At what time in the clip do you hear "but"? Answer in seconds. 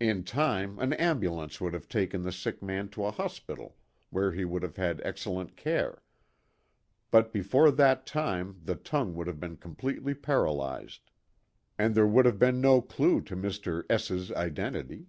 7.10-7.30